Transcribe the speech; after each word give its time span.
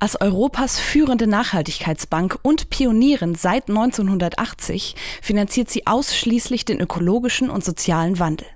Als 0.00 0.20
Europas 0.20 0.78
führende 0.78 1.26
Nachhaltigkeitsbank 1.26 2.38
und 2.42 2.70
Pionierin 2.70 3.34
seit 3.34 3.68
1980 3.68 4.94
finanziert 5.20 5.70
sie 5.70 5.86
ausschließlich 5.86 6.64
den 6.64 6.80
ökologischen 6.80 7.50
und 7.50 7.64
sozialen 7.64 8.18
Wandel. 8.18 8.46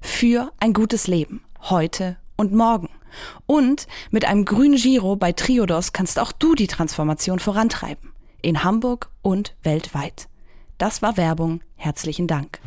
Für 0.00 0.52
ein 0.60 0.72
gutes 0.72 1.06
Leben. 1.06 1.42
Heute 1.60 2.16
und 2.36 2.52
morgen. 2.52 2.88
Und 3.46 3.86
mit 4.10 4.24
einem 4.24 4.44
grünen 4.44 4.76
Giro 4.76 5.16
bei 5.16 5.32
Triodos 5.32 5.92
kannst 5.92 6.18
auch 6.18 6.32
du 6.32 6.54
die 6.54 6.66
Transformation 6.66 7.38
vorantreiben. 7.38 8.12
In 8.40 8.64
Hamburg 8.64 9.10
und 9.22 9.54
weltweit. 9.62 10.28
Das 10.78 11.02
war 11.02 11.16
Werbung. 11.16 11.60
Herzlichen 11.76 12.26
Dank. 12.26 12.60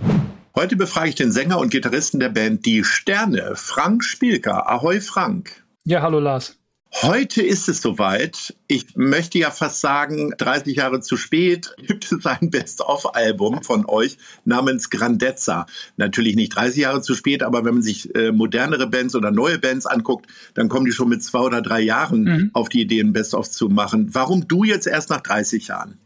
Heute 0.55 0.78
befrage 0.78 1.09
ich 1.09 1.16
den 1.16 1.34
Sänger 1.34 1.59
und 1.59 1.70
Gitarristen 1.70 2.20
der 2.22 2.30
Band 2.30 2.66
Die 2.66 2.86
Sterne, 2.86 3.53
Frank 3.55 4.05
Spielker. 4.05 4.70
Ahoi 4.70 5.02
Frank. 5.02 5.66
Ja, 5.84 6.02
hallo 6.02 6.20
Lars. 6.20 6.58
Heute 7.02 7.41
ist 7.41 7.67
es 7.67 7.81
soweit. 7.81 8.55
Ich 8.67 8.95
möchte 8.95 9.38
ja 9.38 9.52
fast 9.52 9.81
sagen, 9.81 10.31
30 10.38 10.77
Jahre 10.77 11.02
zu 11.02 11.17
spät 11.17 11.76
gibt 11.86 12.09
es 12.09 12.26
ein 12.26 12.49
Best-of-Album 12.49 13.63
von 13.63 13.86
euch 13.86 14.17
namens 14.45 14.89
Grandezza. 14.89 15.66
Natürlich 15.97 16.38
nicht 16.38 16.55
30 16.55 16.83
Jahre 16.83 17.02
zu 17.02 17.14
spät, 17.14 17.44
aber 17.44 17.66
wenn 17.66 17.73
man 17.73 17.83
sich 17.83 18.16
äh, 18.16 18.31
modernere 18.31 18.88
Bands 18.88 19.14
oder 19.14 19.31
neue 19.31 19.59
Bands 19.59 19.86
anguckt, 19.86 20.28
dann 20.53 20.70
kommen 20.70 20.86
die 20.86 20.94
schon 20.94 21.09
mit 21.09 21.22
zwei 21.22 21.39
oder 21.39 21.61
drei 21.61 21.81
Jahren 21.81 22.23
mhm. 22.23 22.52
auf 22.53 22.70
die 22.70 22.80
Idee, 22.81 23.02
ein 23.02 23.11
Best-of 23.11 23.50
zu 23.52 23.67
machen. 23.67 24.16
Warum 24.16 24.48
du 24.48 24.64
jetzt 24.64 24.88
erst 24.88 25.09
nach 25.09 25.22
30 25.22 25.67
Jahren? 25.67 26.00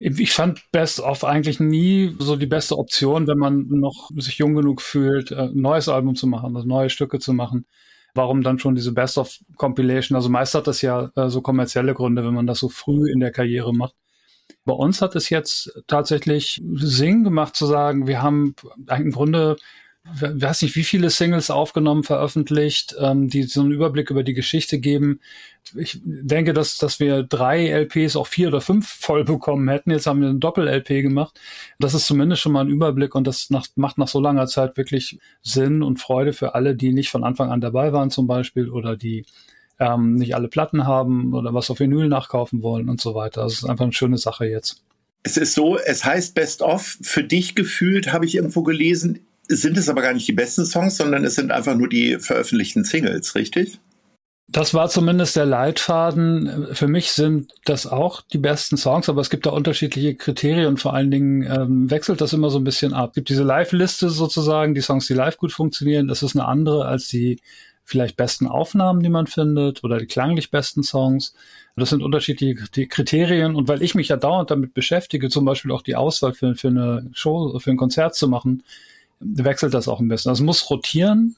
Ich 0.00 0.32
fand 0.32 0.64
Best-of 0.72 1.22
eigentlich 1.22 1.60
nie 1.60 2.12
so 2.18 2.34
die 2.34 2.46
beste 2.46 2.76
Option, 2.76 3.28
wenn 3.28 3.38
man 3.38 3.68
noch 3.68 4.10
sich 4.16 4.38
jung 4.38 4.56
genug 4.56 4.82
fühlt, 4.82 5.30
ein 5.32 5.52
neues 5.54 5.88
Album 5.88 6.16
zu 6.16 6.26
machen, 6.26 6.56
also 6.56 6.66
neue 6.66 6.90
Stücke 6.90 7.20
zu 7.20 7.32
machen 7.32 7.66
warum 8.14 8.42
dann 8.42 8.58
schon 8.58 8.74
diese 8.74 8.92
Best 8.92 9.18
of 9.18 9.38
Compilation? 9.56 10.16
Also 10.16 10.28
meist 10.28 10.54
hat 10.54 10.66
das 10.66 10.82
ja 10.82 11.10
äh, 11.16 11.28
so 11.28 11.42
kommerzielle 11.42 11.94
Gründe, 11.94 12.24
wenn 12.24 12.34
man 12.34 12.46
das 12.46 12.58
so 12.58 12.68
früh 12.68 13.10
in 13.10 13.20
der 13.20 13.32
Karriere 13.32 13.74
macht. 13.74 13.94
Bei 14.64 14.74
uns 14.74 15.02
hat 15.02 15.16
es 15.16 15.30
jetzt 15.30 15.82
tatsächlich 15.86 16.62
Sinn 16.74 17.24
gemacht 17.24 17.56
zu 17.56 17.66
sagen, 17.66 18.06
wir 18.06 18.22
haben 18.22 18.54
im 18.88 19.10
Grunde 19.12 19.56
weiß 20.06 20.62
nicht, 20.62 20.76
wie 20.76 20.84
viele 20.84 21.08
Singles 21.08 21.50
aufgenommen, 21.50 22.04
veröffentlicht, 22.04 22.94
ähm, 23.00 23.28
die 23.28 23.44
so 23.44 23.62
einen 23.62 23.72
Überblick 23.72 24.10
über 24.10 24.22
die 24.22 24.34
Geschichte 24.34 24.78
geben. 24.78 25.20
Ich 25.74 25.98
denke, 26.04 26.52
dass, 26.52 26.76
dass 26.76 27.00
wir 27.00 27.22
drei 27.22 27.68
LPs, 27.68 28.16
auch 28.16 28.26
vier 28.26 28.48
oder 28.48 28.60
fünf 28.60 28.86
voll 28.86 29.24
bekommen 29.24 29.66
hätten. 29.68 29.90
Jetzt 29.90 30.06
haben 30.06 30.20
wir 30.20 30.28
ein 30.28 30.40
Doppel-LP 30.40 31.02
gemacht. 31.02 31.40
Das 31.78 31.94
ist 31.94 32.06
zumindest 32.06 32.42
schon 32.42 32.52
mal 32.52 32.60
ein 32.60 32.68
Überblick 32.68 33.14
und 33.14 33.26
das 33.26 33.48
nach, 33.48 33.66
macht 33.76 33.96
nach 33.96 34.08
so 34.08 34.20
langer 34.20 34.46
Zeit 34.46 34.76
wirklich 34.76 35.18
Sinn 35.42 35.82
und 35.82 35.98
Freude 35.98 36.34
für 36.34 36.54
alle, 36.54 36.76
die 36.76 36.92
nicht 36.92 37.08
von 37.08 37.24
Anfang 37.24 37.50
an 37.50 37.62
dabei 37.62 37.94
waren 37.94 38.10
zum 38.10 38.26
Beispiel 38.26 38.68
oder 38.68 38.96
die 38.96 39.24
ähm, 39.78 40.14
nicht 40.14 40.34
alle 40.34 40.48
Platten 40.48 40.86
haben 40.86 41.32
oder 41.32 41.54
was 41.54 41.70
auf 41.70 41.80
Vinyl 41.80 42.08
nachkaufen 42.08 42.62
wollen 42.62 42.90
und 42.90 43.00
so 43.00 43.14
weiter. 43.14 43.42
Das 43.42 43.54
ist 43.54 43.64
einfach 43.64 43.84
eine 43.84 43.94
schöne 43.94 44.18
Sache 44.18 44.44
jetzt. 44.44 44.82
Es 45.22 45.38
ist 45.38 45.54
so, 45.54 45.78
es 45.78 46.04
heißt 46.04 46.34
Best 46.34 46.60
of. 46.60 46.98
Für 47.00 47.24
dich 47.24 47.54
gefühlt, 47.54 48.12
habe 48.12 48.26
ich 48.26 48.34
irgendwo 48.34 48.62
gelesen, 48.62 49.20
sind 49.48 49.76
es 49.76 49.88
aber 49.88 50.02
gar 50.02 50.14
nicht 50.14 50.28
die 50.28 50.32
besten 50.32 50.64
Songs, 50.64 50.96
sondern 50.96 51.24
es 51.24 51.34
sind 51.34 51.52
einfach 51.52 51.76
nur 51.76 51.88
die 51.88 52.18
veröffentlichten 52.18 52.84
Singles, 52.84 53.34
richtig? 53.34 53.78
Das 54.46 54.74
war 54.74 54.88
zumindest 54.88 55.36
der 55.36 55.46
Leitfaden. 55.46 56.68
Für 56.74 56.86
mich 56.86 57.12
sind 57.12 57.52
das 57.64 57.86
auch 57.86 58.20
die 58.20 58.38
besten 58.38 58.76
Songs, 58.76 59.08
aber 59.08 59.22
es 59.22 59.30
gibt 59.30 59.46
da 59.46 59.50
unterschiedliche 59.50 60.14
Kriterien 60.14 60.76
vor 60.76 60.94
allen 60.94 61.10
Dingen 61.10 61.42
ähm, 61.42 61.90
wechselt 61.90 62.20
das 62.20 62.34
immer 62.34 62.50
so 62.50 62.58
ein 62.58 62.64
bisschen 62.64 62.92
ab. 62.92 63.10
Es 63.10 63.14
gibt 63.14 63.30
diese 63.30 63.42
Live-Liste 63.42 64.10
sozusagen, 64.10 64.74
die 64.74 64.82
Songs, 64.82 65.06
die 65.06 65.14
live 65.14 65.38
gut 65.38 65.52
funktionieren. 65.52 66.08
Das 66.08 66.22
ist 66.22 66.36
eine 66.36 66.46
andere 66.46 66.84
als 66.84 67.08
die 67.08 67.40
vielleicht 67.84 68.16
besten 68.16 68.46
Aufnahmen, 68.46 69.02
die 69.02 69.08
man 69.08 69.26
findet 69.26 69.82
oder 69.82 69.98
die 69.98 70.06
klanglich 70.06 70.50
besten 70.50 70.82
Songs. 70.82 71.34
Das 71.76 71.90
sind 71.90 72.02
unterschiedliche 72.02 72.86
Kriterien 72.86 73.56
und 73.56 73.68
weil 73.68 73.82
ich 73.82 73.94
mich 73.94 74.08
ja 74.08 74.16
dauernd 74.16 74.50
damit 74.50 74.74
beschäftige, 74.74 75.28
zum 75.28 75.44
Beispiel 75.44 75.72
auch 75.72 75.82
die 75.82 75.96
Auswahl 75.96 76.32
für, 76.32 76.54
für 76.54 76.68
eine 76.68 77.10
Show, 77.12 77.58
für 77.58 77.70
ein 77.70 77.76
Konzert 77.76 78.14
zu 78.14 78.28
machen, 78.28 78.62
wechselt 79.20 79.74
das 79.74 79.88
auch 79.88 80.00
ein 80.00 80.08
bisschen. 80.08 80.30
Also 80.30 80.42
es 80.42 80.46
muss 80.46 80.70
rotieren, 80.70 81.36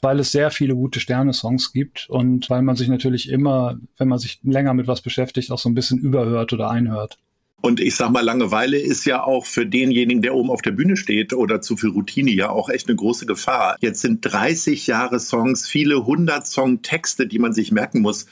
weil 0.00 0.20
es 0.20 0.32
sehr 0.32 0.50
viele 0.50 0.74
gute 0.74 1.00
Sterne-Songs 1.00 1.72
gibt 1.72 2.08
und 2.08 2.48
weil 2.50 2.62
man 2.62 2.76
sich 2.76 2.88
natürlich 2.88 3.28
immer, 3.28 3.78
wenn 3.96 4.08
man 4.08 4.18
sich 4.18 4.38
länger 4.42 4.74
mit 4.74 4.86
was 4.86 5.00
beschäftigt, 5.00 5.50
auch 5.50 5.58
so 5.58 5.68
ein 5.68 5.74
bisschen 5.74 5.98
überhört 5.98 6.52
oder 6.52 6.70
einhört. 6.70 7.18
Und 7.60 7.80
ich 7.80 7.96
sag 7.96 8.10
mal, 8.10 8.22
Langeweile 8.22 8.78
ist 8.78 9.04
ja 9.04 9.24
auch 9.24 9.44
für 9.44 9.66
denjenigen, 9.66 10.22
der 10.22 10.36
oben 10.36 10.48
auf 10.48 10.62
der 10.62 10.70
Bühne 10.70 10.96
steht 10.96 11.32
oder 11.32 11.60
zu 11.60 11.76
viel 11.76 11.90
Routine 11.90 12.30
ja 12.30 12.50
auch 12.50 12.68
echt 12.68 12.86
eine 12.86 12.94
große 12.94 13.26
Gefahr. 13.26 13.76
Jetzt 13.80 14.00
sind 14.00 14.20
30 14.20 14.86
Jahre 14.86 15.18
Songs, 15.18 15.66
viele 15.66 16.06
hundert 16.06 16.46
Songtexte, 16.46 17.26
die 17.26 17.40
man 17.40 17.52
sich 17.52 17.72
merken 17.72 18.00
muss. 18.00 18.26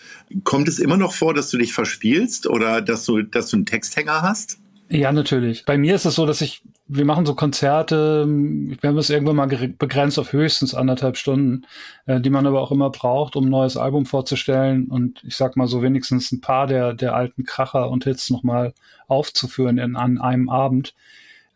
Kommt 0.44 0.68
es 0.68 0.78
immer 0.78 0.96
noch 0.96 1.12
vor, 1.12 1.34
dass 1.34 1.50
du 1.50 1.58
dich 1.58 1.72
verspielst 1.72 2.46
oder 2.46 2.80
dass 2.80 3.04
du, 3.04 3.22
dass 3.22 3.50
du 3.50 3.56
einen 3.56 3.66
Texthänger 3.66 4.22
hast? 4.22 4.58
Ja, 4.88 5.10
natürlich. 5.10 5.64
Bei 5.64 5.76
mir 5.78 5.96
ist 5.96 6.04
es 6.04 6.14
so, 6.14 6.26
dass 6.26 6.40
ich, 6.40 6.62
wir 6.86 7.04
machen 7.04 7.26
so 7.26 7.34
Konzerte, 7.34 8.24
wir 8.28 8.88
haben 8.88 8.98
es 8.98 9.10
irgendwann 9.10 9.34
mal 9.34 9.48
begrenzt 9.48 10.16
auf 10.18 10.32
höchstens 10.32 10.76
anderthalb 10.76 11.16
Stunden, 11.16 11.66
äh, 12.06 12.20
die 12.20 12.30
man 12.30 12.46
aber 12.46 12.60
auch 12.60 12.70
immer 12.70 12.90
braucht, 12.90 13.34
um 13.34 13.46
ein 13.46 13.50
neues 13.50 13.76
Album 13.76 14.06
vorzustellen 14.06 14.86
und 14.86 15.24
ich 15.24 15.36
sag 15.36 15.56
mal 15.56 15.66
so 15.66 15.82
wenigstens 15.82 16.30
ein 16.30 16.40
paar 16.40 16.68
der, 16.68 16.94
der 16.94 17.16
alten 17.16 17.42
Kracher 17.42 17.90
und 17.90 18.04
Hits 18.04 18.30
nochmal 18.30 18.74
aufzuführen 19.08 19.78
in, 19.78 19.96
an 19.96 20.18
einem 20.18 20.48
Abend. 20.48 20.94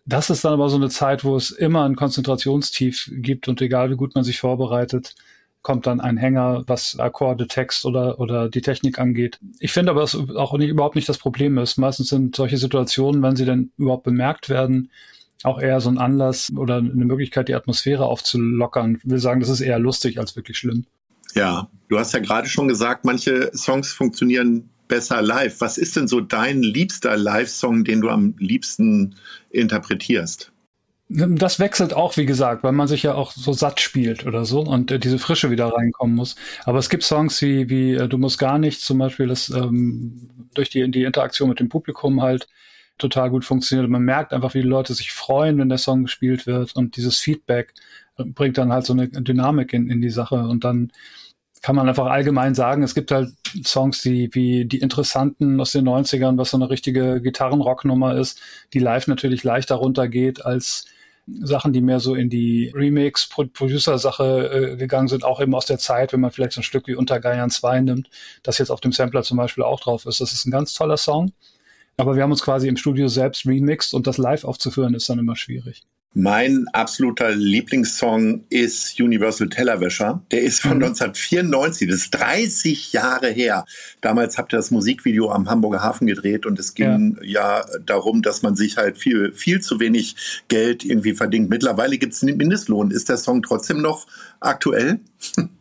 Das 0.07 0.29
ist 0.29 0.45
dann 0.45 0.55
aber 0.55 0.69
so 0.69 0.77
eine 0.77 0.89
Zeit, 0.89 1.23
wo 1.25 1.37
es 1.37 1.53
immer 1.53 1.85
ein 1.85 1.95
Konzentrationstief 1.95 3.11
gibt 3.13 3.47
und 3.47 3.63
egal 3.63 3.91
wie 3.91 3.97
gut 3.97 4.17
man 4.17 4.25
sich 4.25 4.41
vorbereitet, 4.41 5.15
kommt 5.63 5.87
dann 5.87 6.01
ein 6.01 6.17
Hänger, 6.17 6.65
was 6.67 6.99
Akkorde, 6.99 7.47
Text 7.47 7.85
oder, 7.85 8.19
oder 8.19 8.49
die 8.49 8.63
Technik 8.63 8.99
angeht. 8.99 9.39
Ich 9.59 9.73
finde 9.73 9.93
aber, 9.93 10.01
dass 10.01 10.15
auch 10.15 10.57
nicht, 10.57 10.71
überhaupt 10.71 10.97
nicht 10.97 11.09
das 11.09 11.19
Problem 11.19 11.59
ist. 11.59 11.77
Meistens 11.77 12.09
sind 12.09 12.35
solche 12.35 12.57
Situationen, 12.57 13.23
wenn 13.23 13.37
sie 13.37 13.45
denn 13.45 13.71
überhaupt 13.77 14.05
bemerkt 14.05 14.49
werden, 14.49 14.91
auch 15.43 15.61
eher 15.61 15.81
so 15.81 15.91
ein 15.91 15.99
Anlass 15.99 16.51
oder 16.57 16.77
eine 16.77 17.05
Möglichkeit, 17.05 17.49
die 17.49 17.55
Atmosphäre 17.55 18.07
aufzulockern. 18.07 18.97
Ich 18.97 19.11
will 19.11 19.19
sagen, 19.19 19.41
das 19.41 19.49
ist 19.49 19.61
eher 19.61 19.79
lustig 19.79 20.19
als 20.19 20.37
wirklich 20.37 20.59
schlimm. 20.59 20.87
Ja, 21.35 21.69
du 21.89 21.99
hast 21.99 22.13
ja 22.13 22.21
gerade 22.21 22.49
schon 22.49 22.69
gesagt, 22.69 23.05
manche 23.05 23.51
Songs 23.55 23.93
funktionieren 23.93 24.69
besser 24.89 25.23
live. 25.23 25.61
Was 25.61 25.79
ist 25.79 25.97
denn 25.97 26.09
so 26.09 26.21
dein 26.21 26.63
liebster 26.63 27.17
Live-Song, 27.17 27.85
den 27.85 28.01
du 28.01 28.09
am 28.09 28.35
liebsten 28.39 29.15
interpretierst? 29.51 30.53
Das 31.13 31.59
wechselt 31.59 31.93
auch, 31.93 32.17
wie 32.17 32.25
gesagt, 32.25 32.63
weil 32.63 32.71
man 32.71 32.87
sich 32.87 33.03
ja 33.03 33.15
auch 33.15 33.33
so 33.33 33.53
satt 33.53 33.81
spielt 33.81 34.27
oder 34.27 34.45
so 34.45 34.61
und 34.61 34.93
äh, 34.93 35.01
diese 35.01 35.19
Frische 35.19 35.51
wieder 35.51 35.67
reinkommen 35.67 36.15
muss. 36.15 36.37
Aber 36.65 36.79
es 36.79 36.89
gibt 36.89 37.03
Songs 37.03 37.43
wie, 37.43 37.69
wie 37.69 37.95
äh, 37.95 38.07
Du 38.07 38.17
musst 38.17 38.39
gar 38.39 38.59
nicht, 38.59 38.81
zum 38.81 38.99
Beispiel, 38.99 39.27
das 39.27 39.51
ähm, 39.51 40.31
durch 40.55 40.71
die, 40.71 40.89
die 40.89 41.03
Interaktion 41.03 41.49
mit 41.49 41.59
dem 41.59 41.69
Publikum 41.69 42.23
halt 42.23 42.47
total 42.97 43.31
gut 43.31 43.45
funktioniert. 43.45 43.91
Man 43.91 44.03
merkt 44.03 44.33
einfach, 44.33 44.55
wie 44.55 44.63
die 44.63 44.69
Leute 44.69 44.95
sich 44.95 45.11
freuen, 45.11 45.59
wenn 45.59 45.69
der 45.69 45.79
Song 45.79 46.05
gespielt 46.05 46.47
wird 46.47 46.77
und 46.77 46.97
dieses 46.97 47.19
Feedback 47.19 47.75
äh, 48.17 48.25
bringt 48.25 48.57
dann 48.57 48.73
halt 48.73 48.87
so 48.87 48.93
eine 48.93 49.09
Dynamik 49.09 49.73
in, 49.73 49.91
in 49.91 50.01
die 50.01 50.11
Sache 50.11 50.37
und 50.37 50.63
dann 50.63 50.93
kann 51.61 51.75
man 51.75 51.89
einfach 51.89 52.07
allgemein 52.07 52.55
sagen, 52.55 52.85
es 52.85 52.95
gibt 52.95 53.11
halt 53.11 53.31
Songs, 53.65 54.01
die 54.01 54.33
wie 54.33 54.65
die 54.65 54.79
interessanten 54.79 55.61
aus 55.61 55.73
den 55.73 55.89
90ern, 55.89 56.39
was 56.39 56.51
so 56.51 56.57
eine 56.57 56.71
richtige 56.71 57.21
Gitarrenrocknummer 57.21 58.17
ist, 58.17 58.41
die 58.73 58.79
live 58.79 59.09
natürlich 59.09 59.43
leichter 59.43 59.75
runtergeht 59.75 60.47
als 60.47 60.87
Sachen, 61.43 61.73
die 61.73 61.81
mehr 61.81 62.01
so 62.01 62.15
in 62.15 62.31
die 62.31 62.73
Remix-Producer-Sache 62.75 64.73
äh, 64.73 64.77
gegangen 64.77 65.09
sind, 65.09 65.25
auch 65.25 65.41
eben 65.41 65.55
aus 65.55 65.67
der 65.67 65.79
Zeit, 65.79 66.13
wenn 66.13 66.21
man 66.21 66.31
vielleicht 66.31 66.53
so 66.53 66.61
ein 66.61 66.65
Stück 66.65 66.87
wie 66.87 66.95
Unter 66.95 67.21
Geiern 67.21 67.51
2 67.51 67.81
nimmt, 67.81 68.11
das 68.43 68.59
jetzt 68.59 68.71
auf 68.71 68.81
dem 68.81 68.93
Sampler 68.93 69.23
zum 69.23 69.37
Beispiel 69.37 69.65
auch 69.65 69.81
drauf 69.81 70.07
ist. 70.07 70.21
Das 70.21 70.33
ist 70.33 70.47
ein 70.47 70.51
ganz 70.51 70.75
toller 70.75 70.97
Song. 70.97 71.33
Aber 71.97 72.17
wir 72.17 72.23
haben 72.23 72.31
uns 72.31 72.43
quasi 72.43 72.69
im 72.69 72.77
Studio 72.77 73.09
selbst 73.09 73.47
remixed 73.47 73.95
und 73.95 74.07
das 74.07 74.17
live 74.17 74.45
aufzuführen 74.45 74.95
ist 74.95 75.09
dann 75.09 75.19
immer 75.19 75.37
schwierig. 75.37 75.83
Mein 76.13 76.67
absoluter 76.73 77.31
Lieblingssong 77.31 78.45
ist 78.49 78.99
Universal 79.01 79.49
Tellerwäscher. 79.49 80.25
Der 80.33 80.43
ist 80.43 80.61
von 80.61 80.79
mhm. 80.79 80.85
1994, 80.85 81.89
das 81.89 81.97
ist 81.99 82.11
30 82.11 82.93
Jahre 82.93 83.29
her. 83.29 83.65
Damals 84.01 84.37
habt 84.37 84.53
ihr 84.53 84.57
das 84.57 84.73
Musikvideo 84.73 85.31
am 85.31 85.49
Hamburger 85.49 85.83
Hafen 85.83 86.09
gedreht 86.09 86.47
und 86.47 86.59
es 86.59 86.75
ging 86.75 87.17
ja, 87.23 87.61
ja 87.61 87.65
darum, 87.87 88.23
dass 88.23 88.43
man 88.43 88.57
sich 88.57 88.77
halt 88.77 88.99
viel, 88.99 89.33
viel 89.33 89.61
zu 89.61 89.79
wenig 89.79 90.17
Geld 90.49 90.85
irgendwie 90.85 91.15
verdient. 91.15 91.49
Mittlerweile 91.49 91.97
gibt 91.97 92.13
es 92.13 92.23
einen 92.25 92.37
Mindestlohn. 92.37 92.91
Ist 92.91 93.09
der 93.09 93.17
Song 93.17 93.43
trotzdem 93.43 93.81
noch 93.81 94.09
aktuell? 94.41 94.99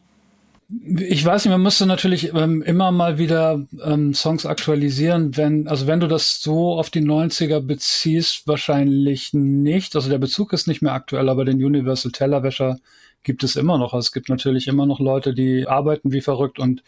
Ich 0.72 1.26
weiß 1.26 1.46
nicht, 1.46 1.52
man 1.52 1.64
müsste 1.64 1.88
natürlich 1.88 2.32
ähm, 2.36 2.62
immer 2.62 2.92
mal 2.92 3.18
wieder 3.18 3.66
ähm, 3.84 4.14
Songs 4.14 4.46
aktualisieren, 4.46 5.36
wenn, 5.36 5.68
also 5.68 5.88
wenn 5.88 6.00
du 6.00 6.08
das 6.08 6.42
so 6.42 6.74
auf 6.74 6.92
die 6.92 7.02
90er 7.02 7.60
beziehst, 7.60 8.46
wahrscheinlich 8.46 9.34
nicht. 9.34 9.96
Also 9.96 10.12
der 10.12 10.20
Bezug 10.20 10.54
ist 10.54 10.68
nicht 10.68 10.84
mehr 10.84 10.94
aktuell, 10.94 11.28
aber 11.28 11.44
den 11.44 11.64
Universal 11.64 12.12
Tellerwäscher 12.12 12.78
gibt 13.24 13.44
es 13.44 13.56
immer 13.56 13.80
noch. 13.80 13.94
Also 13.96 14.06
es 14.06 14.12
gibt 14.12 14.30
natürlich 14.30 14.68
immer 14.68 14.86
noch 14.86 15.00
Leute, 15.00 15.34
die 15.34 15.68
arbeiten 15.68 16.12
wie 16.12 16.22
verrückt 16.22 16.60
und 16.60 16.84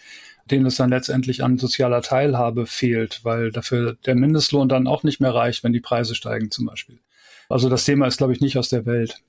denen 0.45 0.67
es 0.67 0.75
dann 0.75 0.91
letztendlich 0.91 1.43
an 1.43 1.57
sozialer 1.57 2.03
Teilhabe 2.03 2.67
fehlt, 2.67 3.21
weil 3.23 3.51
dafür 3.51 3.97
der 4.05 4.13
Mindestlohn 4.13 4.69
dann 4.69 4.85
auch 4.85 5.01
nicht 5.01 5.21
mehr 5.21 5.33
reicht, 5.33 5.63
wenn 5.63 5.73
die 5.73 5.79
Preise 5.79 6.13
steigen 6.13 6.51
zum 6.51 6.67
Beispiel. 6.67 6.99
Also 7.49 7.67
das 7.67 7.85
Thema 7.85 8.05
ist, 8.05 8.17
glaube 8.17 8.33
ich, 8.33 8.41
nicht 8.41 8.59
aus 8.59 8.69
der 8.69 8.85
Welt. 8.85 9.21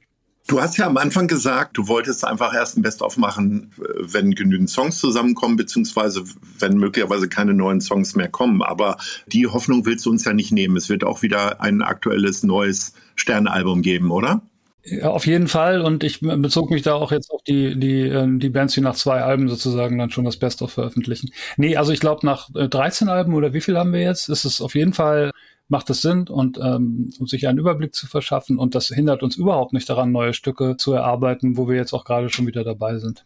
Du 0.49 0.61
hast 0.61 0.77
ja 0.77 0.87
am 0.87 0.97
Anfang 0.97 1.29
gesagt, 1.29 1.79
du 1.79 1.87
wolltest 1.87 2.25
einfach 2.25 2.53
erst 2.53 2.77
ein 2.77 2.83
Best-of 2.83 3.17
machen, 3.17 3.71
wenn 3.77 4.35
genügend 4.35 4.69
Songs 4.69 4.99
zusammenkommen, 4.99 5.56
beziehungsweise 5.56 6.25
wenn 6.59 6.77
möglicherweise 6.77 7.29
keine 7.29 7.55
neuen 7.55 7.81
Songs 7.81 8.17
mehr 8.17 8.29
kommen. 8.29 8.62
Aber 8.62 8.97
die 9.27 9.47
Hoffnung 9.47 9.87
willst 9.87 10.05
du 10.05 10.11
uns 10.11 10.25
ja 10.25 10.33
nicht 10.33 10.53
nehmen. 10.53 10.77
Es 10.77 10.89
wird 10.89 11.05
auch 11.05 11.23
wieder 11.23 11.61
ein 11.61 11.81
aktuelles 11.81 12.43
neues 12.43 12.94
Sternalbum 13.15 13.83
geben, 13.83 14.11
oder? 14.11 14.43
Ja, 14.85 15.11
auf 15.11 15.27
jeden 15.27 15.47
Fall. 15.47 15.81
Und 15.81 16.03
ich 16.03 16.21
bezog 16.21 16.71
mich 16.71 16.83
da 16.83 16.94
auch 16.94 17.12
jetzt 17.12 17.31
auf 17.31 17.43
die, 17.44 17.79
die, 17.79 18.00
ähm, 18.00 18.41
die 18.41 18.49
Bands, 18.49 18.75
die 18.75 18.81
nach 18.81 18.97
zwei 18.97 19.21
Alben 19.21 19.49
sozusagen 19.49 19.97
dann 19.97 20.11
schon 20.11 20.25
das 20.25 20.39
Best-of 20.39 20.73
veröffentlichen. 20.73 21.31
Nee, 21.56 21.77
also 21.77 21.93
ich 21.93 22.00
glaube, 22.00 22.27
nach 22.27 22.50
13 22.53 23.06
äh, 23.06 23.11
Alben 23.12 23.35
oder 23.35 23.53
wie 23.55 23.61
viel 23.61 23.79
haben 23.79 23.93
wir 23.93 24.03
jetzt, 24.03 24.29
ist 24.29 24.44
es 24.44 24.61
auf 24.61 24.75
jeden 24.75 24.93
Fall 24.93 25.31
macht 25.73 25.89
es 25.89 26.03
Sinn 26.03 26.29
und 26.29 26.59
ähm, 26.59 27.11
um 27.19 27.27
sich 27.27 27.49
einen 27.49 27.59
Überblick 27.59 27.95
zu 27.95 28.07
verschaffen. 28.07 28.59
Und 28.59 28.77
das 28.77 28.89
hindert 28.89 29.23
uns 29.23 29.37
überhaupt 29.37 29.73
nicht 29.73 29.89
daran, 29.89 30.13
neue 30.13 30.35
Stücke 30.35 30.77
zu 30.77 30.93
erarbeiten, 30.93 31.57
wo 31.57 31.67
wir 31.67 31.77
jetzt 31.77 31.95
auch 31.95 32.05
gerade 32.05 32.29
schon 32.29 32.47
wieder 32.47 32.63
dabei 32.63 32.99
sind. 32.99 33.25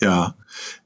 Ja, 0.00 0.34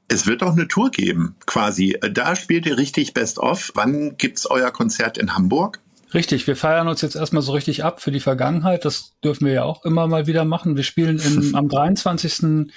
es 0.09 0.27
wird 0.27 0.43
auch 0.43 0.51
eine 0.51 0.67
Tour 0.67 0.91
geben, 0.91 1.35
quasi. 1.45 1.97
Da 2.11 2.35
spielt 2.35 2.65
ihr 2.65 2.77
richtig 2.77 3.13
Best 3.13 3.39
of. 3.39 3.71
Wann 3.73 4.17
gibt's 4.17 4.45
euer 4.45 4.69
Konzert 4.71 5.17
in 5.17 5.33
Hamburg? 5.33 5.79
Richtig, 6.13 6.45
wir 6.45 6.57
feiern 6.57 6.89
uns 6.89 7.01
jetzt 7.01 7.15
erstmal 7.15 7.41
so 7.41 7.53
richtig 7.53 7.85
ab 7.85 8.01
für 8.01 8.11
die 8.11 8.19
Vergangenheit. 8.19 8.83
Das 8.83 9.13
dürfen 9.23 9.45
wir 9.45 9.53
ja 9.53 9.63
auch 9.63 9.85
immer 9.85 10.07
mal 10.07 10.27
wieder 10.27 10.43
machen. 10.43 10.75
Wir 10.75 10.83
spielen 10.83 11.19
im, 11.19 11.55
am 11.55 11.69
23. 11.69 12.67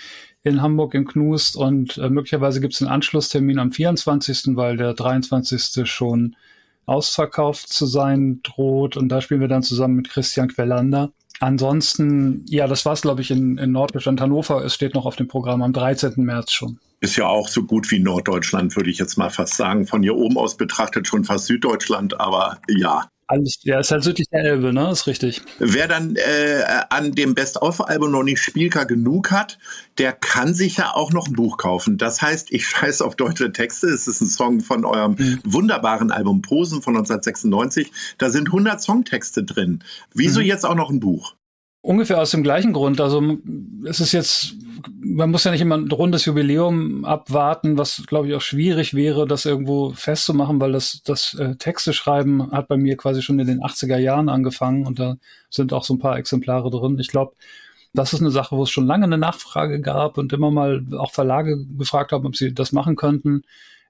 in 0.44 0.62
Hamburg 0.62 0.94
in 0.94 1.04
Knust 1.04 1.56
und 1.56 1.98
äh, 1.98 2.08
möglicherweise 2.10 2.60
gibt 2.60 2.74
es 2.74 2.82
einen 2.82 2.92
Anschlusstermin 2.92 3.58
am 3.58 3.72
24., 3.72 4.54
weil 4.54 4.76
der 4.76 4.94
23. 4.94 5.84
schon 5.84 6.36
ausverkauft 6.86 7.68
zu 7.68 7.86
sein 7.86 8.40
droht. 8.42 8.96
Und 8.96 9.08
da 9.08 9.20
spielen 9.20 9.40
wir 9.40 9.48
dann 9.48 9.62
zusammen 9.62 9.96
mit 9.96 10.10
Christian 10.10 10.48
Quellander. 10.48 11.10
Ansonsten, 11.40 12.44
ja, 12.48 12.66
das 12.66 12.86
war's, 12.86 13.02
glaube 13.02 13.20
ich, 13.20 13.30
in, 13.30 13.58
in 13.58 13.72
Norddeutschland. 13.72 14.20
Hannover, 14.20 14.64
es 14.64 14.74
steht 14.74 14.94
noch 14.94 15.04
auf 15.04 15.16
dem 15.16 15.28
Programm 15.28 15.62
am 15.62 15.72
13. 15.72 16.12
März 16.16 16.52
schon. 16.52 16.78
Ist 17.00 17.16
ja 17.16 17.26
auch 17.26 17.48
so 17.48 17.64
gut 17.64 17.90
wie 17.90 17.98
Norddeutschland, 17.98 18.74
würde 18.76 18.88
ich 18.88 18.98
jetzt 18.98 19.18
mal 19.18 19.30
fast 19.30 19.54
sagen. 19.54 19.86
Von 19.86 20.02
hier 20.02 20.14
oben 20.14 20.38
aus 20.38 20.56
betrachtet 20.56 21.06
schon 21.06 21.24
fast 21.24 21.46
Süddeutschland, 21.46 22.18
aber 22.18 22.58
ja, 22.68 23.08
alles, 23.26 23.58
ja, 23.62 23.80
ist 23.80 23.90
halt 23.90 24.04
südlich 24.04 24.28
der 24.30 24.44
Elbe, 24.44 24.72
ne? 24.72 24.90
Ist 24.90 25.06
richtig. 25.06 25.42
Wer 25.58 25.88
dann 25.88 26.16
äh, 26.16 26.62
an 26.90 27.12
dem 27.12 27.34
Best-of-Album 27.34 28.10
noch 28.10 28.22
nicht 28.22 28.40
Spielker 28.40 28.84
genug 28.84 29.30
hat, 29.30 29.58
der 29.98 30.12
kann 30.12 30.54
sich 30.54 30.76
ja 30.76 30.94
auch 30.94 31.12
noch 31.12 31.26
ein 31.26 31.34
Buch 31.34 31.56
kaufen. 31.56 31.98
Das 31.98 32.20
heißt, 32.20 32.52
ich 32.52 32.66
scheiße 32.66 33.04
auf 33.04 33.16
deutsche 33.16 33.52
Texte. 33.52 33.88
Es 33.88 34.06
ist 34.06 34.20
ein 34.20 34.28
Song 34.28 34.60
von 34.60 34.84
eurem 34.84 35.16
mhm. 35.18 35.40
wunderbaren 35.44 36.10
Album 36.10 36.42
Posen 36.42 36.82
von 36.82 36.96
1996. 36.96 37.90
Da 38.18 38.30
sind 38.30 38.48
100 38.48 38.82
Songtexte 38.82 39.44
drin. 39.44 39.82
Wieso 40.12 40.40
mhm. 40.40 40.46
jetzt 40.46 40.66
auch 40.66 40.74
noch 40.74 40.90
ein 40.90 41.00
Buch? 41.00 41.34
Ungefähr 41.84 42.18
aus 42.18 42.30
dem 42.30 42.42
gleichen 42.42 42.72
Grund. 42.72 42.98
Also 42.98 43.36
es 43.84 44.00
ist 44.00 44.12
jetzt, 44.12 44.54
man 45.02 45.30
muss 45.30 45.44
ja 45.44 45.50
nicht 45.50 45.60
immer 45.60 45.76
ein 45.76 45.90
rundes 45.90 46.24
Jubiläum 46.24 47.04
abwarten, 47.04 47.76
was 47.76 48.04
glaube 48.06 48.26
ich 48.26 48.34
auch 48.34 48.40
schwierig 48.40 48.94
wäre, 48.94 49.26
das 49.26 49.44
irgendwo 49.44 49.90
festzumachen, 49.90 50.58
weil 50.62 50.72
das, 50.72 51.02
das 51.04 51.34
äh, 51.34 51.56
Texte 51.56 51.92
schreiben 51.92 52.50
hat 52.52 52.68
bei 52.68 52.78
mir 52.78 52.96
quasi 52.96 53.20
schon 53.20 53.38
in 53.38 53.46
den 53.46 53.60
80er 53.60 53.98
Jahren 53.98 54.30
angefangen 54.30 54.86
und 54.86 54.98
da 54.98 55.18
sind 55.50 55.74
auch 55.74 55.84
so 55.84 55.92
ein 55.92 55.98
paar 55.98 56.16
Exemplare 56.16 56.70
drin. 56.70 56.98
Ich 56.98 57.08
glaube, 57.08 57.34
das 57.92 58.14
ist 58.14 58.20
eine 58.22 58.30
Sache, 58.30 58.56
wo 58.56 58.62
es 58.62 58.70
schon 58.70 58.86
lange 58.86 59.04
eine 59.04 59.18
Nachfrage 59.18 59.78
gab 59.82 60.16
und 60.16 60.32
immer 60.32 60.50
mal 60.50 60.86
auch 60.96 61.12
Verlage 61.12 61.66
gefragt 61.76 62.12
haben, 62.12 62.24
ob 62.24 62.34
sie 62.34 62.54
das 62.54 62.72
machen 62.72 62.96
könnten. 62.96 63.42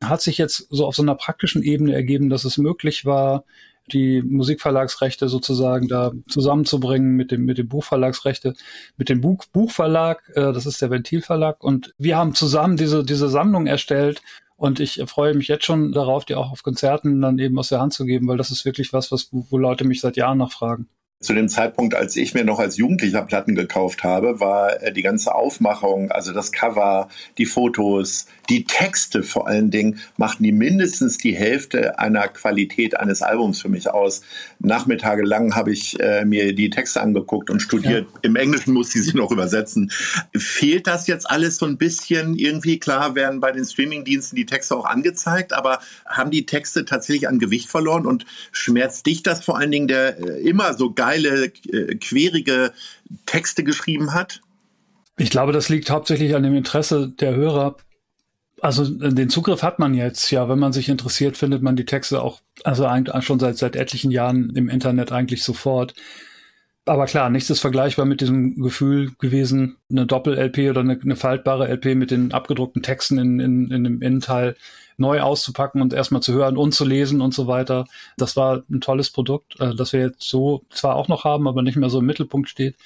Hat 0.03 0.21
sich 0.21 0.37
jetzt 0.37 0.67
so 0.69 0.85
auf 0.85 0.97
so 0.97 1.03
einer 1.03 1.15
praktischen 1.15 1.63
Ebene 1.63 1.95
ergeben, 1.95 2.29
dass 2.29 2.45
es 2.45 2.59
möglich 2.59 3.05
war, 3.05 3.45
die 3.93 4.23
Musikverlagsrechte 4.23 5.29
sozusagen 5.29 5.89
da 5.89 6.13
zusammenzubringen 6.29 7.17
mit 7.17 7.31
dem, 7.31 7.45
mit 7.45 7.59
dem 7.59 7.69
Buchverlagsrechte, 7.69 8.55
mit 8.97 9.09
dem 9.09 9.21
Buch, 9.21 9.45
Buchverlag, 9.53 10.23
äh, 10.35 10.53
das 10.53 10.67
ist 10.67 10.81
der 10.81 10.91
Ventilverlag. 10.91 11.63
Und 11.63 11.95
wir 11.99 12.17
haben 12.17 12.35
zusammen 12.35 12.77
diese, 12.77 13.05
diese 13.05 13.29
Sammlung 13.29 13.67
erstellt 13.67 14.23
und 14.57 14.81
ich 14.81 15.03
freue 15.07 15.35
mich 15.35 15.49
jetzt 15.49 15.65
schon 15.65 15.93
darauf, 15.93 16.25
die 16.25 16.35
auch 16.35 16.51
auf 16.51 16.63
Konzerten 16.63 17.21
dann 17.21 17.39
eben 17.39 17.59
aus 17.59 17.69
der 17.69 17.81
Hand 17.81 17.93
zu 17.93 18.05
geben, 18.05 18.29
weil 18.29 18.39
das 18.39 18.51
ist 18.51 18.65
wirklich 18.65 18.93
was, 18.93 19.13
was, 19.13 19.29
wo 19.33 19.59
Leute 19.59 19.85
mich 19.85 20.01
seit 20.01 20.17
Jahren 20.17 20.39
nachfragen 20.39 20.89
zu 21.25 21.33
dem 21.33 21.49
Zeitpunkt, 21.49 21.95
als 21.95 22.17
ich 22.17 22.35
mir 22.35 22.45
noch 22.45 22.59
als 22.59 22.77
Jugendlicher 22.77 23.23
Platten 23.23 23.55
gekauft 23.55 24.05
habe, 24.05 24.41
war 24.41 24.83
äh, 24.83 24.93
die 24.93 25.03
ganze 25.03 25.35
Aufmachung, 25.35 26.11
also 26.11 26.33
das 26.33 26.53
Cover, 26.53 27.09
die 27.39 27.47
Fotos, 27.47 28.27
die 28.51 28.65
Texte 28.65 29.23
vor 29.23 29.49
allen 29.49 29.71
Dingen, 29.71 30.01
machten 30.19 30.45
die 30.45 30.53
mindestens 30.53 31.17
die 31.17 31.35
Hälfte 31.35 31.99
einer 31.99 32.29
Qualität 32.29 32.99
eines 33.01 33.23
Albums 33.23 33.61
für 33.61 33.71
mich 33.71 33.91
aus. 33.91 34.21
Nachmittage 34.59 35.23
lang 35.23 35.55
habe 35.55 35.73
ich 35.73 35.99
äh, 35.99 36.25
mir 36.25 36.55
die 36.55 36.69
Texte 36.69 37.01
angeguckt 37.01 37.49
und 37.49 37.61
studiert. 37.61 38.07
Ja. 38.13 38.19
Im 38.23 38.37
Englischen 38.37 38.75
musste 38.75 38.99
ich 38.99 39.07
sie 39.07 39.17
noch 39.17 39.31
übersetzen. 39.31 39.91
Fehlt 40.37 40.87
das 40.87 41.07
jetzt 41.07 41.29
alles 41.31 41.57
so 41.57 41.65
ein 41.67 41.79
bisschen? 41.79 42.37
Irgendwie 42.37 42.79
klar 42.79 43.15
werden 43.15 43.41
bei 43.41 43.51
den 43.51 43.65
Streamingdiensten 43.65 44.37
die 44.37 44.47
Texte 44.47 44.77
auch 44.77 44.85
angezeigt, 44.85 45.55
aber 45.55 45.79
haben 46.07 46.31
die 46.31 46.45
Texte 46.45 46.85
tatsächlich 46.85 47.29
an 47.29 47.39
Gewicht 47.39 47.71
verloren 47.71 48.05
und 48.05 48.27
schmerzt 48.53 49.07
dich 49.07 49.23
das 49.23 49.43
vor 49.43 49.59
allen 49.59 49.71
Dingen, 49.71 49.89
der 49.89 50.19
äh, 50.19 50.41
immer 50.47 50.75
so 50.75 50.93
geil 50.93 51.04
geile, 51.05 51.53
äh, 51.71 51.95
querige 51.97 52.73
Texte 53.27 53.65
geschrieben 53.65 54.15
hat? 54.15 54.41
Ich 55.17 55.31
glaube, 55.31 55.53
das 55.53 55.69
liegt 55.69 55.91
hauptsächlich 55.91 56.35
an 56.35 56.43
dem 56.43 56.57
Interesse 56.57 57.09
der 57.09 57.35
Hörer. 57.35 57.77
Also 58.61 58.89
den 58.89 59.29
Zugriff 59.29 59.63
hat 59.63 59.79
man 59.79 59.95
jetzt, 59.95 60.31
ja. 60.31 60.49
Wenn 60.49 60.59
man 60.59 60.73
sich 60.73 60.89
interessiert, 60.89 61.37
findet 61.37 61.63
man 61.63 61.77
die 61.77 61.85
Texte 61.85 62.23
auch, 62.23 62.41
also 62.65 62.87
eigentlich 62.87 63.25
schon 63.25 63.39
seit, 63.39 63.59
seit 63.59 63.77
etlichen 63.77 64.11
Jahren 64.11 64.51
im 64.57 64.69
Internet 64.69 65.13
eigentlich 65.13 65.43
sofort. 65.43 65.95
Aber 66.87 67.07
klar, 67.07 67.31
nichts 67.31 67.49
ist 67.49 67.61
vergleichbar 67.61 68.05
mit 68.05 68.21
diesem 68.21 68.63
Gefühl 68.63 69.13
gewesen, 69.19 69.79
eine 69.91 70.05
Doppel-LP 70.05 70.69
oder 70.69 70.81
eine, 70.81 71.01
eine, 71.01 71.17
faltbare 71.17 71.69
LP 71.69 71.95
mit 71.95 72.11
den 72.11 72.33
abgedruckten 72.33 72.83
Texten 72.83 73.17
in, 73.17 73.41
in, 73.41 73.71
in 73.71 73.85
dem 73.85 74.03
Innenteil 74.03 74.55
neu 74.99 75.21
auszupacken 75.21 75.81
und 75.81 75.95
erstmal 75.95 76.23
zu 76.23 76.35
hören 76.35 76.59
und 76.59 76.73
zu 76.73 76.85
lesen 76.85 77.23
und 77.23 77.33
so 77.33 77.47
weiter. 77.47 77.87
Das 78.19 78.37
war 78.37 78.63
ein 78.71 78.83
tolles 78.83 79.11
Produkt, 79.11 79.59
äh, 79.61 79.75
das 79.75 79.95
wir 79.95 80.01
jetzt 80.01 80.23
so 80.23 80.63
zwar 80.71 80.97
auch 80.97 81.09
noch 81.09 81.25
haben, 81.25 81.49
aber 81.49 81.63
nicht 81.63 81.77
mehr 81.77 81.89
so 81.89 82.01
im 82.01 82.07
Mittelpunkt 82.07 82.51
steht. 82.51 82.77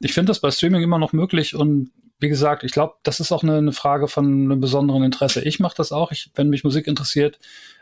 Ich 0.00 0.14
finde 0.14 0.30
das 0.30 0.40
bei 0.40 0.50
Streaming 0.50 0.82
immer 0.82 0.98
noch 0.98 1.12
möglich 1.12 1.54
und 1.54 1.92
wie 2.20 2.28
gesagt, 2.28 2.64
ich 2.64 2.72
glaube, 2.72 2.94
das 3.02 3.20
ist 3.20 3.32
auch 3.32 3.42
eine, 3.42 3.58
eine, 3.58 3.72
Frage 3.72 4.08
von 4.08 4.24
einem 4.24 4.60
besonderen 4.60 5.02
Interesse. 5.02 5.42
Ich 5.42 5.60
mache 5.60 5.74
das 5.76 5.92
auch. 5.92 6.12
Ich, 6.12 6.30
wenn 6.34 6.48
mich 6.48 6.64
Musik 6.64 6.86
interessiert, 6.86 7.38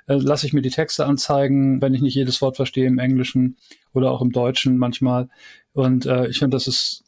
äh, 0.06 0.14
lasse 0.14 0.46
ich 0.46 0.52
mir 0.52 0.62
die 0.62 0.70
Texte 0.70 1.06
anzeigen, 1.06 1.80
wenn 1.82 1.94
ich 1.94 2.00
nicht 2.00 2.14
jedes 2.14 2.40
Wort 2.40 2.56
verstehe 2.56 2.86
im 2.86 2.98
Englischen 2.98 3.56
oder 3.92 4.10
auch 4.10 4.22
im 4.22 4.32
Deutschen 4.32 4.78
manchmal. 4.78 5.28
Und 5.72 6.06
äh, 6.06 6.28
ich 6.28 6.38
finde, 6.38 6.56
das 6.56 6.66
ist 6.66 7.04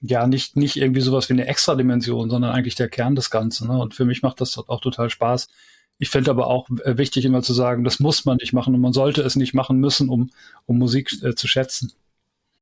ja 0.00 0.26
nicht, 0.26 0.56
nicht 0.56 0.76
irgendwie 0.76 1.00
sowas 1.00 1.28
wie 1.28 1.34
eine 1.34 1.46
Extra-Dimension, 1.46 2.30
sondern 2.30 2.52
eigentlich 2.52 2.74
der 2.74 2.88
Kern 2.88 3.14
des 3.14 3.30
Ganzen. 3.30 3.68
Ne? 3.68 3.78
Und 3.78 3.94
für 3.94 4.04
mich 4.04 4.22
macht 4.22 4.40
das 4.40 4.56
auch 4.56 4.80
total 4.80 5.10
Spaß, 5.10 5.48
ich 5.98 6.10
finde 6.10 6.30
aber 6.30 6.46
auch 6.46 6.68
äh, 6.84 6.98
wichtig, 6.98 7.24
immer 7.24 7.42
zu 7.42 7.54
sagen, 7.54 7.84
das 7.84 8.00
muss 8.00 8.24
man 8.24 8.36
nicht 8.36 8.52
machen 8.52 8.74
und 8.74 8.80
man 8.80 8.92
sollte 8.92 9.22
es 9.22 9.36
nicht 9.36 9.54
machen 9.54 9.78
müssen, 9.78 10.08
um, 10.08 10.30
um 10.66 10.78
Musik 10.78 11.10
äh, 11.22 11.34
zu 11.34 11.48
schätzen. 11.48 11.92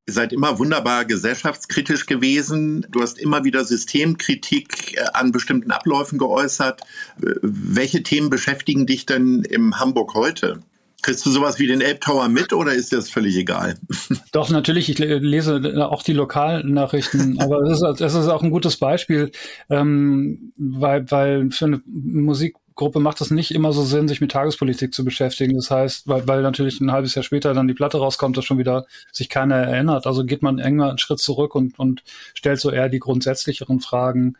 Ihr 0.06 0.12
seid 0.12 0.32
immer 0.32 0.58
wunderbar 0.58 1.06
gesellschaftskritisch 1.06 2.06
gewesen. 2.06 2.86
Du 2.90 3.00
hast 3.00 3.18
immer 3.18 3.42
wieder 3.44 3.64
Systemkritik 3.64 4.96
äh, 4.96 5.04
an 5.14 5.32
bestimmten 5.32 5.72
Abläufen 5.72 6.18
geäußert. 6.18 6.82
Äh, 7.22 7.34
welche 7.42 8.02
Themen 8.02 8.30
beschäftigen 8.30 8.86
dich 8.86 9.06
denn 9.06 9.42
im 9.42 9.80
Hamburg 9.80 10.14
heute? 10.14 10.60
Kriegst 11.04 11.26
du 11.26 11.30
sowas 11.30 11.58
wie 11.58 11.66
den 11.66 11.82
Elbtower 11.82 12.28
mit 12.28 12.54
oder 12.54 12.72
ist 12.72 12.90
dir 12.90 12.96
das 12.96 13.10
völlig 13.10 13.36
egal? 13.36 13.76
Doch, 14.32 14.48
natürlich. 14.48 14.88
Ich 14.88 14.98
lese 14.98 15.86
auch 15.90 16.02
die 16.02 16.14
Lokalnachrichten, 16.14 17.38
aber 17.40 17.60
es 17.60 17.82
ist, 17.82 18.00
es 18.00 18.14
ist 18.14 18.28
auch 18.28 18.42
ein 18.42 18.50
gutes 18.50 18.78
Beispiel, 18.78 19.30
ähm, 19.68 20.54
weil, 20.56 21.10
weil 21.10 21.50
für 21.50 21.66
eine 21.66 21.82
Musik 21.84 22.56
Gruppe 22.74 23.00
macht 23.00 23.20
es 23.20 23.30
nicht 23.30 23.50
immer 23.50 23.74
so 23.74 23.84
Sinn, 23.84 24.08
sich 24.08 24.22
mit 24.22 24.30
Tagespolitik 24.30 24.94
zu 24.94 25.04
beschäftigen. 25.04 25.54
Das 25.56 25.70
heißt, 25.70 26.08
weil, 26.08 26.26
weil 26.26 26.40
natürlich 26.40 26.80
ein 26.80 26.90
halbes 26.90 27.14
Jahr 27.14 27.22
später 27.22 27.52
dann 27.52 27.68
die 27.68 27.74
Platte 27.74 27.98
rauskommt, 27.98 28.38
dass 28.38 28.46
schon 28.46 28.58
wieder 28.58 28.86
sich 29.12 29.28
keiner 29.28 29.56
erinnert. 29.56 30.06
Also 30.06 30.24
geht 30.24 30.42
man 30.42 30.58
enger 30.58 30.88
einen 30.88 30.98
Schritt 30.98 31.18
zurück 31.18 31.54
und, 31.54 31.78
und 31.78 32.02
stellt 32.32 32.60
so 32.60 32.70
eher 32.70 32.88
die 32.88 32.98
grundsätzlicheren 32.98 33.80
Fragen. 33.80 34.38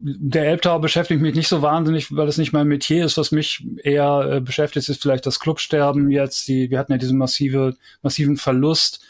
Der 0.00 0.46
Elbtower 0.46 0.80
beschäftigt 0.80 1.20
mich 1.20 1.34
nicht 1.34 1.48
so 1.48 1.60
wahnsinnig, 1.62 2.14
weil 2.14 2.28
es 2.28 2.38
nicht 2.38 2.52
mein 2.52 2.68
Metier 2.68 3.04
ist. 3.04 3.16
Was 3.18 3.32
mich 3.32 3.66
eher 3.82 4.30
äh, 4.36 4.40
beschäftigt, 4.40 4.88
ist 4.88 5.02
vielleicht 5.02 5.26
das 5.26 5.40
Clubsterben 5.40 6.10
jetzt. 6.10 6.46
Die, 6.48 6.70
wir 6.70 6.78
hatten 6.78 6.92
ja 6.92 6.98
diesen 6.98 7.18
massive, 7.18 7.76
massiven 8.02 8.36
Verlust 8.36 9.00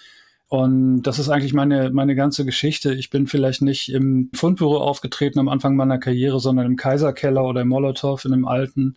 Und 0.49 1.03
das 1.03 1.19
ist 1.19 1.29
eigentlich 1.29 1.53
meine, 1.53 1.91
meine 1.91 2.15
ganze 2.15 2.47
Geschichte. 2.47 2.95
Ich 2.95 3.11
bin 3.11 3.27
vielleicht 3.27 3.61
nicht 3.61 3.91
im 3.93 4.31
Fundbüro 4.35 4.79
aufgetreten 4.79 5.39
am 5.39 5.49
Anfang 5.49 5.77
meiner 5.77 5.99
Karriere, 5.99 6.41
sondern 6.41 6.65
im 6.67 6.77
Kaiserkeller 6.77 7.45
oder 7.45 7.61
im 7.63 7.69
Molotow 7.69 8.25
in 8.25 8.31
dem 8.31 8.49
alten. 8.49 8.97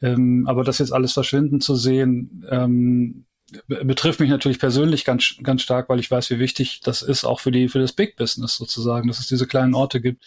Ähm, 0.00 0.46
aber 0.46 0.62
das 0.62 0.78
jetzt 0.78 0.92
alles 0.92 1.12
verschwinden 1.12 1.60
zu 1.60 1.74
sehen, 1.74 2.46
ähm, 2.50 3.24
betrifft 3.66 4.20
mich 4.20 4.30
natürlich 4.30 4.60
persönlich 4.60 5.04
ganz, 5.04 5.34
ganz 5.42 5.62
stark, 5.62 5.88
weil 5.88 5.98
ich 6.00 6.10
weiß, 6.10 6.30
wie 6.30 6.38
wichtig 6.38 6.80
das 6.84 7.02
ist, 7.02 7.24
auch 7.24 7.40
für 7.40 7.50
die, 7.50 7.68
für 7.68 7.80
das 7.80 7.92
Big 7.92 8.16
Business 8.16 8.56
sozusagen, 8.56 9.08
dass 9.08 9.18
es 9.18 9.26
diese 9.26 9.46
kleinen 9.48 9.74
Orte 9.74 10.00
gibt. 10.00 10.24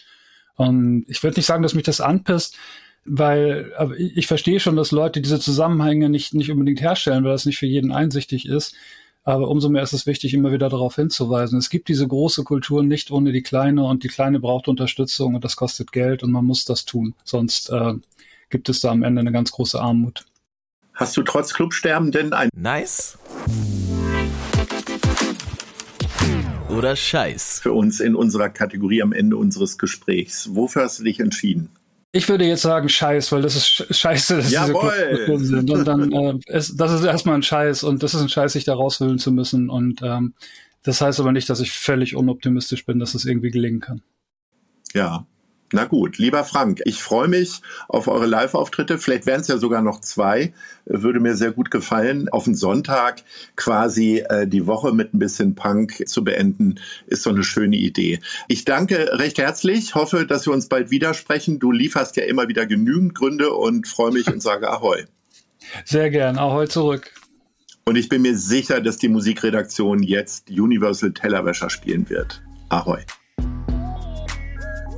Und 0.56 1.04
ich 1.08 1.22
würde 1.22 1.38
nicht 1.38 1.46
sagen, 1.46 1.62
dass 1.62 1.74
mich 1.74 1.84
das 1.84 2.00
anpisst, 2.00 2.56
weil 3.04 3.72
aber 3.76 3.96
ich, 3.96 4.16
ich 4.16 4.26
verstehe 4.26 4.58
schon, 4.60 4.76
dass 4.76 4.90
Leute 4.90 5.20
diese 5.20 5.38
Zusammenhänge 5.38 6.08
nicht, 6.08 6.34
nicht 6.34 6.50
unbedingt 6.50 6.80
herstellen, 6.80 7.24
weil 7.24 7.32
das 7.32 7.46
nicht 7.46 7.58
für 7.58 7.66
jeden 7.66 7.92
einsichtig 7.92 8.48
ist. 8.48 8.74
Aber 9.22 9.48
umso 9.48 9.68
mehr 9.68 9.82
ist 9.82 9.92
es 9.92 10.06
wichtig, 10.06 10.34
immer 10.34 10.52
wieder 10.52 10.68
darauf 10.68 10.94
hinzuweisen. 10.94 11.58
Es 11.58 11.68
gibt 11.68 11.88
diese 11.88 12.06
große 12.06 12.44
Kultur 12.44 12.84
nicht 12.84 13.10
ohne 13.10 13.32
die 13.32 13.42
kleine 13.42 13.84
und 13.84 14.04
die 14.04 14.08
kleine 14.08 14.38
braucht 14.38 14.68
Unterstützung 14.68 15.34
und 15.34 15.44
das 15.44 15.56
kostet 15.56 15.90
Geld 15.90 16.22
und 16.22 16.30
man 16.30 16.44
muss 16.44 16.64
das 16.64 16.84
tun. 16.84 17.14
Sonst 17.24 17.70
äh, 17.70 17.94
gibt 18.50 18.68
es 18.68 18.80
da 18.80 18.90
am 18.90 19.02
Ende 19.02 19.20
eine 19.20 19.32
ganz 19.32 19.50
große 19.50 19.80
Armut. 19.80 20.24
Hast 20.94 21.16
du 21.16 21.22
trotz 21.22 21.52
Clubsterben 21.52 22.12
denn 22.12 22.32
ein 22.32 22.48
Nice 22.54 23.18
oder 26.76 26.96
Scheiß 26.96 27.60
für 27.60 27.72
uns 27.72 28.00
in 28.00 28.14
unserer 28.14 28.48
Kategorie 28.48 29.02
am 29.02 29.12
Ende 29.12 29.36
unseres 29.36 29.78
Gesprächs? 29.78 30.50
Wofür 30.52 30.82
hast 30.82 30.98
du 30.98 31.04
dich 31.04 31.20
entschieden? 31.20 31.70
Ich 32.12 32.28
würde 32.28 32.46
jetzt 32.46 32.62
sagen 32.62 32.88
Scheiß, 32.88 33.30
weil 33.32 33.42
das 33.42 33.56
ist 33.56 33.94
scheiße, 33.94 34.36
dass 34.36 34.50
Jawohl. 34.50 35.26
diese 35.26 35.46
sind. 35.46 35.70
Und 35.70 35.84
dann, 35.84 36.12
äh, 36.12 36.38
ist, 36.46 36.76
das 36.76 36.92
ist 36.92 37.04
erstmal 37.04 37.34
ein 37.34 37.42
Scheiß 37.42 37.82
und 37.82 38.02
das 38.02 38.14
ist 38.14 38.20
ein 38.20 38.28
Scheiß, 38.28 38.52
sich 38.54 38.64
da 38.64 38.74
rauswühlen 38.74 39.18
zu 39.18 39.32
müssen. 39.32 39.68
Und 39.68 40.00
ähm, 40.02 40.34
das 40.82 41.00
heißt 41.00 41.20
aber 41.20 41.32
nicht, 41.32 41.50
dass 41.50 41.60
ich 41.60 41.72
völlig 41.72 42.16
unoptimistisch 42.16 42.86
bin, 42.86 42.98
dass 42.98 43.14
es 43.14 43.26
irgendwie 43.26 43.50
gelingen 43.50 43.80
kann. 43.80 44.02
Ja, 44.94 45.26
na 45.72 45.84
gut, 45.84 46.18
lieber 46.18 46.44
Frank, 46.44 46.80
ich 46.84 47.02
freue 47.02 47.26
mich 47.28 47.60
auf 47.88 48.06
eure 48.06 48.26
Live-Auftritte. 48.26 48.98
Vielleicht 48.98 49.26
wären 49.26 49.40
es 49.40 49.48
ja 49.48 49.58
sogar 49.58 49.82
noch 49.82 50.00
zwei. 50.00 50.52
Würde 50.84 51.18
mir 51.18 51.34
sehr 51.34 51.50
gut 51.50 51.70
gefallen. 51.70 52.28
Auf 52.28 52.44
den 52.44 52.54
Sonntag 52.54 53.22
quasi 53.56 54.24
äh, 54.28 54.46
die 54.46 54.66
Woche 54.66 54.92
mit 54.92 55.12
ein 55.12 55.18
bisschen 55.18 55.56
Punk 55.56 56.06
zu 56.08 56.22
beenden, 56.22 56.76
ist 57.06 57.22
so 57.22 57.30
eine 57.30 57.42
schöne 57.42 57.76
Idee. 57.76 58.20
Ich 58.46 58.64
danke 58.64 59.18
recht 59.18 59.38
herzlich, 59.38 59.94
hoffe, 59.96 60.24
dass 60.26 60.46
wir 60.46 60.52
uns 60.52 60.68
bald 60.68 60.90
widersprechen. 60.90 61.58
Du 61.58 61.72
lieferst 61.72 62.16
ja 62.16 62.24
immer 62.24 62.46
wieder 62.48 62.66
genügend 62.66 63.14
Gründe 63.14 63.52
und 63.52 63.88
freue 63.88 64.12
mich 64.12 64.28
und 64.28 64.40
sage 64.42 64.70
Ahoi. 64.70 65.04
Sehr 65.84 66.10
gern, 66.10 66.38
Ahoi 66.38 66.68
zurück. 66.68 67.12
Und 67.84 67.96
ich 67.96 68.08
bin 68.08 68.22
mir 68.22 68.36
sicher, 68.36 68.80
dass 68.80 68.98
die 68.98 69.08
Musikredaktion 69.08 70.02
jetzt 70.02 70.50
Universal 70.50 71.12
Tellerwäscher 71.12 71.70
spielen 71.70 72.08
wird. 72.08 72.42
Ahoi. 72.68 73.04